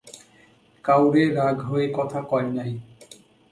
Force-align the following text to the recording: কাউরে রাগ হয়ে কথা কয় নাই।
কাউরে 0.85 1.23
রাগ 1.37 1.57
হয়ে 1.61 1.87
কথা 1.97 2.19
কয় 2.21 2.49
নাই। 2.57 2.71